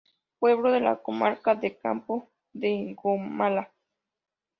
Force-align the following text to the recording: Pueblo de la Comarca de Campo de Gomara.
Pueblo 0.39 0.71
de 0.71 0.79
la 0.79 0.95
Comarca 0.97 1.53
de 1.53 1.77
Campo 1.77 2.31
de 2.53 2.95
Gomara. 2.95 3.71